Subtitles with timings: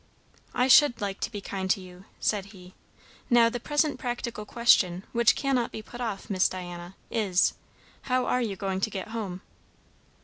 [0.55, 2.73] "I should like to be kind to you," said he.
[3.29, 7.53] "Now the present practical question, which cannot be put off, Miss Diana, is
[8.09, 9.41] how are you going to get home?"